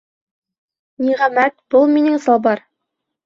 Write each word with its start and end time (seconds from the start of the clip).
Ниғәмәт, 1.09 1.55
был 1.75 1.85
минең 1.97 2.17
салбар! 2.27 2.65